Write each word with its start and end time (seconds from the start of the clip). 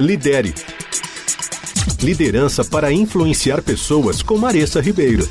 Lidere. 0.00 0.54
Liderança 2.02 2.64
para 2.64 2.90
influenciar 2.90 3.62
pessoas 3.62 4.22
com 4.22 4.38
Maressa 4.38 4.80
Ribeiro. 4.80 5.28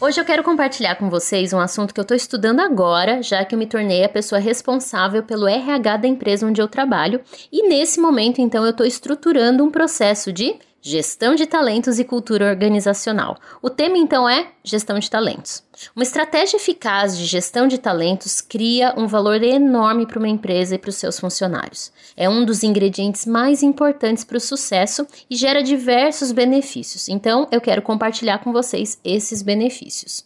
Hoje 0.00 0.20
eu 0.20 0.24
quero 0.24 0.44
compartilhar 0.44 0.94
com 0.94 1.10
vocês 1.10 1.52
um 1.52 1.58
assunto 1.58 1.92
que 1.92 1.98
eu 1.98 2.02
estou 2.02 2.16
estudando 2.16 2.60
agora, 2.60 3.22
já 3.22 3.44
que 3.44 3.54
eu 3.54 3.58
me 3.58 3.66
tornei 3.66 4.04
a 4.04 4.08
pessoa 4.08 4.38
responsável 4.38 5.22
pelo 5.24 5.48
RH 5.48 5.96
da 5.96 6.08
empresa 6.08 6.46
onde 6.46 6.60
eu 6.60 6.68
trabalho, 6.68 7.20
e 7.50 7.68
nesse 7.68 8.00
momento, 8.00 8.40
então, 8.40 8.64
eu 8.64 8.70
estou 8.70 8.86
estruturando 8.86 9.64
um 9.64 9.70
processo 9.70 10.32
de 10.32 10.54
Gestão 10.88 11.34
de 11.34 11.46
talentos 11.46 11.98
e 11.98 12.04
cultura 12.04 12.48
organizacional. 12.48 13.36
O 13.60 13.68
tema 13.68 13.98
então 13.98 14.28
é 14.28 14.52
gestão 14.62 15.00
de 15.00 15.10
talentos. 15.10 15.64
Uma 15.96 16.04
estratégia 16.04 16.58
eficaz 16.58 17.18
de 17.18 17.24
gestão 17.24 17.66
de 17.66 17.76
talentos 17.76 18.40
cria 18.40 18.94
um 18.96 19.08
valor 19.08 19.42
enorme 19.42 20.06
para 20.06 20.20
uma 20.20 20.28
empresa 20.28 20.76
e 20.76 20.78
para 20.78 20.90
os 20.90 20.94
seus 20.94 21.18
funcionários. 21.18 21.90
É 22.16 22.28
um 22.28 22.44
dos 22.44 22.62
ingredientes 22.62 23.26
mais 23.26 23.64
importantes 23.64 24.22
para 24.22 24.36
o 24.36 24.40
sucesso 24.40 25.04
e 25.28 25.34
gera 25.34 25.60
diversos 25.60 26.30
benefícios. 26.30 27.08
Então, 27.08 27.48
eu 27.50 27.60
quero 27.60 27.82
compartilhar 27.82 28.38
com 28.38 28.52
vocês 28.52 29.00
esses 29.02 29.42
benefícios. 29.42 30.25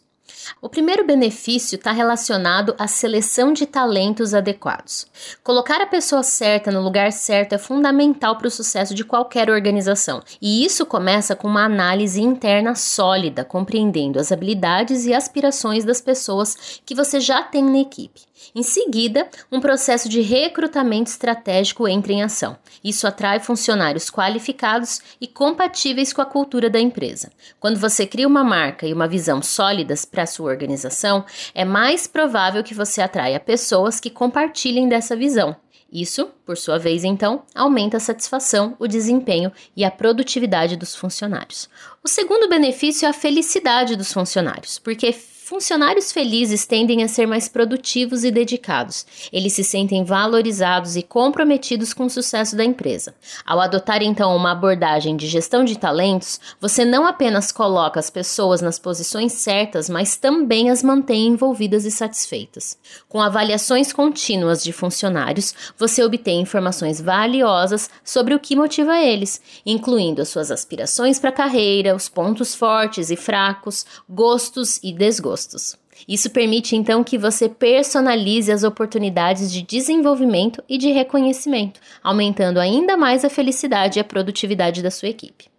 O 0.60 0.68
primeiro 0.68 1.04
benefício 1.04 1.76
está 1.76 1.92
relacionado 1.92 2.74
à 2.78 2.86
seleção 2.86 3.52
de 3.52 3.66
talentos 3.66 4.34
adequados. 4.34 5.06
Colocar 5.42 5.80
a 5.80 5.86
pessoa 5.86 6.22
certa 6.22 6.70
no 6.70 6.82
lugar 6.82 7.12
certo 7.12 7.54
é 7.54 7.58
fundamental 7.58 8.36
para 8.36 8.48
o 8.48 8.50
sucesso 8.50 8.94
de 8.94 9.04
qualquer 9.04 9.50
organização, 9.50 10.22
e 10.40 10.64
isso 10.64 10.86
começa 10.86 11.36
com 11.36 11.48
uma 11.48 11.64
análise 11.64 12.20
interna 12.20 12.74
sólida, 12.74 13.44
compreendendo 13.44 14.18
as 14.18 14.32
habilidades 14.32 15.06
e 15.06 15.14
aspirações 15.14 15.84
das 15.84 16.00
pessoas 16.00 16.80
que 16.84 16.94
você 16.94 17.20
já 17.20 17.42
tem 17.42 17.64
na 17.64 17.78
equipe. 17.78 18.29
Em 18.54 18.62
seguida, 18.62 19.28
um 19.50 19.60
processo 19.60 20.08
de 20.08 20.20
recrutamento 20.20 21.10
estratégico 21.10 21.86
entra 21.86 22.12
em 22.12 22.22
ação. 22.22 22.56
Isso 22.82 23.06
atrai 23.06 23.38
funcionários 23.38 24.10
qualificados 24.10 25.00
e 25.20 25.26
compatíveis 25.26 26.12
com 26.12 26.22
a 26.22 26.26
cultura 26.26 26.68
da 26.68 26.80
empresa. 26.80 27.30
Quando 27.58 27.78
você 27.78 28.06
cria 28.06 28.26
uma 28.26 28.42
marca 28.42 28.86
e 28.86 28.92
uma 28.92 29.06
visão 29.06 29.42
sólidas 29.42 30.04
para 30.04 30.26
sua 30.26 30.50
organização, 30.50 31.24
é 31.54 31.64
mais 31.64 32.06
provável 32.06 32.64
que 32.64 32.74
você 32.74 33.00
atraia 33.00 33.38
pessoas 33.38 34.00
que 34.00 34.10
compartilhem 34.10 34.88
dessa 34.88 35.14
visão. 35.14 35.56
Isso, 35.92 36.30
por 36.50 36.58
sua 36.58 36.80
vez, 36.80 37.04
então, 37.04 37.44
aumenta 37.54 37.98
a 37.98 38.00
satisfação, 38.00 38.74
o 38.76 38.88
desempenho 38.88 39.52
e 39.76 39.84
a 39.84 39.90
produtividade 39.90 40.74
dos 40.74 40.96
funcionários. 40.96 41.68
O 42.02 42.08
segundo 42.08 42.48
benefício 42.48 43.06
é 43.06 43.08
a 43.08 43.12
felicidade 43.12 43.94
dos 43.94 44.12
funcionários, 44.12 44.76
porque 44.76 45.12
Funcionários 45.50 46.12
felizes 46.12 46.64
tendem 46.64 47.02
a 47.02 47.08
ser 47.08 47.26
mais 47.26 47.48
produtivos 47.48 48.22
e 48.22 48.30
dedicados. 48.30 49.04
Eles 49.32 49.52
se 49.52 49.64
sentem 49.64 50.04
valorizados 50.04 50.94
e 50.94 51.02
comprometidos 51.02 51.92
com 51.92 52.04
o 52.04 52.08
sucesso 52.08 52.54
da 52.54 52.64
empresa. 52.64 53.16
Ao 53.44 53.58
adotar 53.58 54.00
então 54.00 54.36
uma 54.36 54.52
abordagem 54.52 55.16
de 55.16 55.26
gestão 55.26 55.64
de 55.64 55.76
talentos, 55.76 56.38
você 56.60 56.84
não 56.84 57.04
apenas 57.04 57.50
coloca 57.50 57.98
as 57.98 58.08
pessoas 58.08 58.60
nas 58.60 58.78
posições 58.78 59.32
certas, 59.32 59.90
mas 59.90 60.16
também 60.16 60.70
as 60.70 60.84
mantém 60.84 61.26
envolvidas 61.26 61.84
e 61.84 61.90
satisfeitas. 61.90 62.78
Com 63.08 63.20
avaliações 63.20 63.92
contínuas 63.92 64.62
de 64.62 64.70
funcionários, 64.70 65.52
você 65.76 66.04
obtém 66.04 66.39
informações 66.40 67.00
valiosas 67.00 67.88
sobre 68.02 68.34
o 68.34 68.40
que 68.40 68.56
motiva 68.56 68.98
eles, 68.98 69.40
incluindo 69.64 70.22
as 70.22 70.28
suas 70.28 70.50
aspirações 70.50 71.18
para 71.18 71.30
a 71.30 71.32
carreira, 71.32 71.94
os 71.94 72.08
pontos 72.08 72.54
fortes 72.54 73.10
e 73.10 73.16
fracos, 73.16 73.86
gostos 74.08 74.80
e 74.82 74.92
desgostos 74.92 75.30
gostos. 75.30 75.78
Isso 76.08 76.30
permite 76.30 76.74
então 76.74 77.04
que 77.04 77.18
você 77.18 77.48
personalize 77.48 78.50
as 78.50 78.64
oportunidades 78.64 79.52
de 79.52 79.62
desenvolvimento 79.62 80.62
e 80.68 80.78
de 80.78 80.90
reconhecimento, 80.90 81.78
aumentando 82.02 82.58
ainda 82.58 82.96
mais 82.96 83.24
a 83.24 83.30
felicidade 83.30 83.98
e 83.98 84.00
a 84.00 84.04
produtividade 84.04 84.82
da 84.82 84.90
sua 84.90 85.08
equipe. 85.08 85.50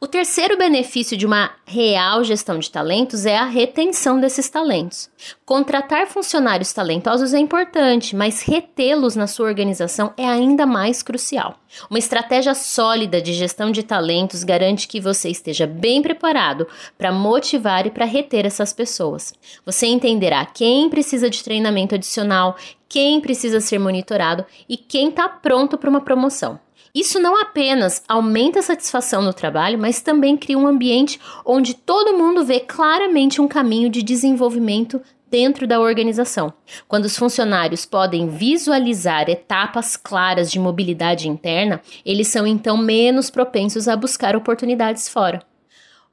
O 0.00 0.06
terceiro 0.06 0.56
benefício 0.56 1.16
de 1.16 1.26
uma 1.26 1.52
real 1.64 2.22
gestão 2.24 2.58
de 2.58 2.70
talentos 2.70 3.26
é 3.26 3.36
a 3.36 3.44
retenção 3.44 4.20
desses 4.20 4.48
talentos. 4.48 5.10
Contratar 5.44 6.06
funcionários 6.06 6.72
talentosos 6.72 7.32
é 7.34 7.38
importante, 7.38 8.14
mas 8.14 8.42
retê-los 8.42 9.16
na 9.16 9.26
sua 9.26 9.46
organização 9.46 10.12
é 10.16 10.26
ainda 10.26 10.66
mais 10.66 11.02
crucial. 11.02 11.56
Uma 11.88 11.98
estratégia 11.98 12.54
sólida 12.54 13.20
de 13.20 13.32
gestão 13.32 13.70
de 13.70 13.82
talentos 13.82 14.44
garante 14.44 14.86
que 14.86 15.00
você 15.00 15.30
esteja 15.30 15.66
bem 15.66 16.02
preparado 16.02 16.66
para 16.98 17.12
motivar 17.12 17.86
e 17.86 17.90
para 17.90 18.04
reter 18.04 18.44
essas 18.44 18.72
pessoas. 18.72 19.34
Você 19.64 19.86
entenderá 19.86 20.44
quem 20.44 20.90
precisa 20.90 21.30
de 21.30 21.42
treinamento 21.42 21.94
adicional, 21.94 22.56
quem 22.92 23.22
precisa 23.22 23.58
ser 23.58 23.78
monitorado 23.78 24.44
e 24.68 24.76
quem 24.76 25.08
está 25.08 25.26
pronto 25.26 25.78
para 25.78 25.88
uma 25.88 26.02
promoção. 26.02 26.60
Isso 26.94 27.18
não 27.18 27.40
apenas 27.40 28.04
aumenta 28.06 28.58
a 28.58 28.62
satisfação 28.62 29.22
no 29.22 29.32
trabalho, 29.32 29.78
mas 29.78 30.02
também 30.02 30.36
cria 30.36 30.58
um 30.58 30.66
ambiente 30.66 31.18
onde 31.42 31.72
todo 31.72 32.12
mundo 32.12 32.44
vê 32.44 32.60
claramente 32.60 33.40
um 33.40 33.48
caminho 33.48 33.88
de 33.88 34.02
desenvolvimento 34.02 35.00
dentro 35.30 35.66
da 35.66 35.80
organização. 35.80 36.52
Quando 36.86 37.06
os 37.06 37.16
funcionários 37.16 37.86
podem 37.86 38.28
visualizar 38.28 39.30
etapas 39.30 39.96
claras 39.96 40.50
de 40.50 40.58
mobilidade 40.58 41.30
interna, 41.30 41.80
eles 42.04 42.28
são 42.28 42.46
então 42.46 42.76
menos 42.76 43.30
propensos 43.30 43.88
a 43.88 43.96
buscar 43.96 44.36
oportunidades 44.36 45.08
fora. 45.08 45.40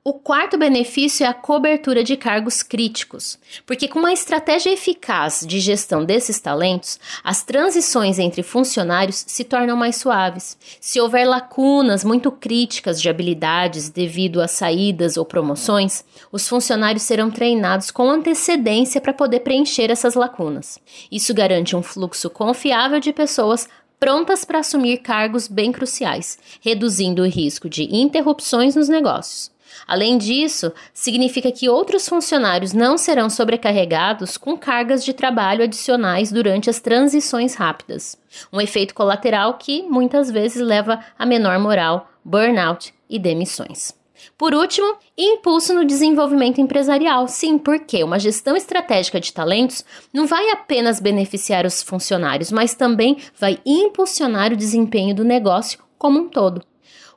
O 0.01 0.13
quarto 0.13 0.57
benefício 0.57 1.25
é 1.25 1.27
a 1.27 1.33
cobertura 1.33 2.05
de 2.05 2.15
cargos 2.15 2.63
críticos, 2.63 3.37
porque 3.65 3.85
com 3.85 3.99
uma 3.99 4.13
estratégia 4.13 4.71
eficaz 4.71 5.43
de 5.45 5.59
gestão 5.59 6.05
desses 6.05 6.39
talentos, 6.39 6.97
as 7.21 7.43
transições 7.43 8.17
entre 8.17 8.41
funcionários 8.41 9.25
se 9.27 9.43
tornam 9.43 9.75
mais 9.75 9.97
suaves. 9.97 10.57
Se 10.79 11.01
houver 11.01 11.27
lacunas 11.27 12.05
muito 12.05 12.31
críticas 12.31 13.01
de 13.01 13.09
habilidades 13.09 13.89
devido 13.89 14.39
a 14.39 14.47
saídas 14.47 15.17
ou 15.17 15.25
promoções, 15.25 16.05
os 16.31 16.47
funcionários 16.47 17.03
serão 17.03 17.29
treinados 17.29 17.91
com 17.91 18.09
antecedência 18.09 19.01
para 19.01 19.13
poder 19.13 19.41
preencher 19.41 19.91
essas 19.91 20.15
lacunas. 20.15 20.79
Isso 21.11 21.33
garante 21.33 21.75
um 21.75 21.83
fluxo 21.83 22.29
confiável 22.29 23.01
de 23.01 23.11
pessoas 23.11 23.67
prontas 23.99 24.45
para 24.45 24.59
assumir 24.59 24.99
cargos 24.99 25.49
bem 25.49 25.73
cruciais, 25.73 26.39
reduzindo 26.61 27.21
o 27.21 27.27
risco 27.27 27.67
de 27.67 27.83
interrupções 27.93 28.77
nos 28.77 28.87
negócios. 28.87 29.51
Além 29.87 30.17
disso, 30.17 30.71
significa 30.93 31.51
que 31.51 31.69
outros 31.69 32.07
funcionários 32.07 32.73
não 32.73 32.97
serão 32.97 33.29
sobrecarregados 33.29 34.37
com 34.37 34.57
cargas 34.57 35.03
de 35.03 35.13
trabalho 35.13 35.63
adicionais 35.63 36.31
durante 36.31 36.69
as 36.69 36.79
transições 36.79 37.55
rápidas. 37.55 38.17
Um 38.51 38.61
efeito 38.61 38.93
colateral 38.93 39.55
que 39.55 39.83
muitas 39.83 40.29
vezes 40.29 40.61
leva 40.61 40.99
a 41.17 41.25
menor 41.25 41.59
moral, 41.59 42.09
burnout 42.23 42.93
e 43.09 43.17
demissões. 43.17 43.97
Por 44.37 44.53
último, 44.53 44.95
impulso 45.17 45.73
no 45.73 45.85
desenvolvimento 45.85 46.59
empresarial. 46.59 47.27
Sim, 47.27 47.57
porque 47.57 48.03
uma 48.03 48.19
gestão 48.19 48.55
estratégica 48.55 49.19
de 49.19 49.33
talentos 49.33 49.83
não 50.13 50.27
vai 50.27 50.49
apenas 50.51 50.99
beneficiar 50.99 51.65
os 51.65 51.81
funcionários, 51.81 52.51
mas 52.51 52.73
também 52.73 53.17
vai 53.39 53.59
impulsionar 53.65 54.51
o 54.51 54.57
desempenho 54.57 55.15
do 55.15 55.23
negócio 55.23 55.79
como 55.97 56.19
um 56.19 56.29
todo. 56.29 56.61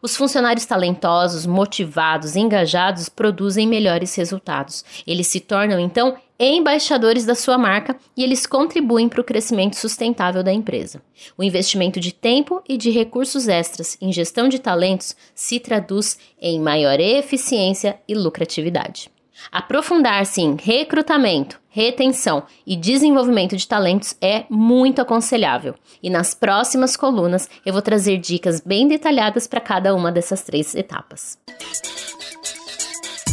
Os 0.00 0.16
funcionários 0.16 0.66
talentosos, 0.66 1.47
motivados, 1.47 2.34
engajados 2.34 3.09
produzem 3.09 3.69
melhores 3.69 4.15
resultados. 4.16 4.84
Eles 5.06 5.28
se 5.28 5.38
tornam, 5.38 5.78
então, 5.78 6.16
embaixadores 6.38 7.25
da 7.25 7.37
sua 7.37 7.56
marca 7.56 7.97
e 8.16 8.25
eles 8.25 8.47
contribuem 8.47 9.09
para 9.09 9.21
o 9.21 9.25
crescimento 9.25 9.77
sustentável 9.77 10.43
da 10.43 10.53
empresa. 10.53 11.00
O 11.38 11.44
investimento 11.44 12.00
de 12.00 12.12
tempo 12.12 12.61
e 12.69 12.77
de 12.77 12.91
recursos 12.91 13.47
extras 13.47 13.97
em 14.00 14.12
gestão 14.12 14.49
de 14.49 14.59
talentos 14.59 15.15
se 15.34 15.61
traduz 15.61 16.19
em 16.41 16.59
maior 16.59 16.99
eficiência 16.99 18.00
e 18.09 18.15
lucratividade. 18.15 19.09
Aprofundar-se 19.51 20.41
em 20.41 20.57
recrutamento, 20.57 21.61
retenção 21.69 22.45
e 22.67 22.77
desenvolvimento 22.77 23.57
de 23.57 23.67
talentos 23.67 24.15
é 24.21 24.45
muito 24.49 25.01
aconselhável. 25.01 25.75
E 26.03 26.09
nas 26.09 26.35
próximas 26.35 26.97
colunas 26.97 27.49
eu 27.65 27.73
vou 27.73 27.83
trazer 27.83 28.19
dicas 28.19 28.61
bem 28.61 28.87
detalhadas 28.87 29.47
para 29.47 29.61
cada 29.61 29.94
uma 29.94 30.12
dessas 30.12 30.43
três 30.43 30.75
etapas. 30.75 31.39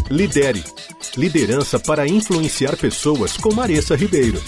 Lidere 0.10 0.64
liderança 1.18 1.80
para 1.80 2.08
influenciar 2.08 2.78
pessoas 2.78 3.36
com 3.38 3.54
Maressa 3.54 3.96
Ribeiro. 3.96 4.42